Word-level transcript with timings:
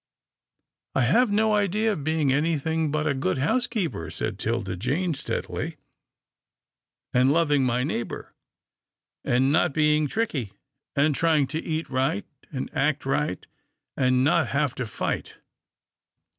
"I 0.95 1.01
have 1.03 1.29
no 1.29 1.53
idea 1.53 1.93
of 1.93 2.03
being 2.03 2.33
anything 2.33 2.89
but 2.91 3.05
a 3.05 3.13
good 3.13 3.37
housekeeper," 3.37 4.09
said 4.09 4.39
'Tilda 4.39 4.75
Jane, 4.75 5.13
steadily," 5.13 5.77
and 7.13 7.31
lov 7.31 7.51
ing 7.51 7.63
my 7.65 7.83
neighbour, 7.83 8.33
and 9.23 9.51
not 9.51 9.75
being 9.75 10.07
tricky, 10.07 10.53
and 10.95 11.13
trying 11.13 11.45
to 11.53 11.59
eat 11.61 11.87
right, 11.87 12.25
and 12.51 12.71
act 12.73 13.05
right, 13.05 13.45
and 13.95 14.23
not 14.23 14.47
have 14.47 14.73
to 14.73 14.87
fight. 14.87 15.37